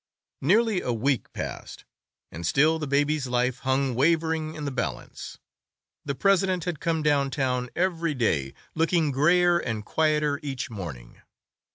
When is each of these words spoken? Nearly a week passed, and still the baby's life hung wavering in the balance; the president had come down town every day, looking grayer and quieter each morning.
Nearly 0.41 0.81
a 0.81 0.91
week 0.91 1.31
passed, 1.31 1.85
and 2.31 2.43
still 2.47 2.79
the 2.79 2.87
baby's 2.87 3.27
life 3.27 3.59
hung 3.59 3.93
wavering 3.93 4.55
in 4.55 4.65
the 4.65 4.71
balance; 4.71 5.37
the 6.03 6.15
president 6.15 6.63
had 6.63 6.79
come 6.79 7.03
down 7.03 7.29
town 7.29 7.69
every 7.75 8.15
day, 8.15 8.55
looking 8.73 9.11
grayer 9.11 9.59
and 9.59 9.85
quieter 9.85 10.39
each 10.41 10.71
morning. 10.71 11.21